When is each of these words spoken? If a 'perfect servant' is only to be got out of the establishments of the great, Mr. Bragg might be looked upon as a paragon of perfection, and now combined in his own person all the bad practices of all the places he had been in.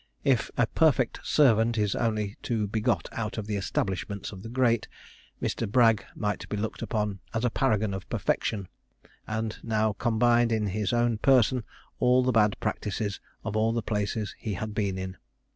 If 0.23 0.49
a 0.57 0.65
'perfect 0.65 1.19
servant' 1.21 1.77
is 1.77 1.93
only 1.95 2.35
to 2.41 2.65
be 2.65 2.81
got 2.81 3.07
out 3.11 3.37
of 3.37 3.45
the 3.45 3.55
establishments 3.55 4.31
of 4.31 4.41
the 4.41 4.49
great, 4.49 4.87
Mr. 5.39 5.71
Bragg 5.71 6.03
might 6.15 6.49
be 6.49 6.57
looked 6.57 6.81
upon 6.81 7.19
as 7.35 7.45
a 7.45 7.51
paragon 7.51 7.93
of 7.93 8.09
perfection, 8.09 8.67
and 9.27 9.59
now 9.61 9.93
combined 9.93 10.51
in 10.51 10.65
his 10.65 10.91
own 10.91 11.19
person 11.19 11.63
all 11.99 12.23
the 12.23 12.31
bad 12.31 12.59
practices 12.59 13.19
of 13.43 13.55
all 13.55 13.73
the 13.73 13.83
places 13.83 14.33
he 14.39 14.55
had 14.55 14.73
been 14.73 14.97
in. 14.97 15.17